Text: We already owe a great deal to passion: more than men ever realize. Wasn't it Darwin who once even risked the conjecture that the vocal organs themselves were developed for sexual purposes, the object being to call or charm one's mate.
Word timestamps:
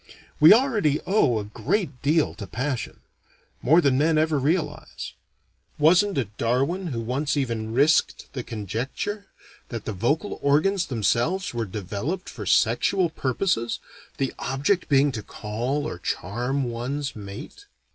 We 0.39 0.51
already 0.51 0.99
owe 1.05 1.37
a 1.37 1.43
great 1.43 2.01
deal 2.01 2.33
to 2.33 2.47
passion: 2.47 3.01
more 3.61 3.81
than 3.81 3.99
men 3.99 4.17
ever 4.17 4.39
realize. 4.39 5.13
Wasn't 5.77 6.17
it 6.17 6.35
Darwin 6.39 6.87
who 6.87 7.01
once 7.01 7.37
even 7.37 7.71
risked 7.71 8.33
the 8.33 8.41
conjecture 8.41 9.27
that 9.69 9.85
the 9.85 9.93
vocal 9.93 10.39
organs 10.41 10.87
themselves 10.87 11.53
were 11.53 11.65
developed 11.65 12.29
for 12.29 12.47
sexual 12.47 13.11
purposes, 13.11 13.77
the 14.17 14.33
object 14.39 14.89
being 14.89 15.11
to 15.11 15.21
call 15.21 15.85
or 15.87 15.99
charm 15.99 16.63
one's 16.63 17.15
mate. 17.15 17.67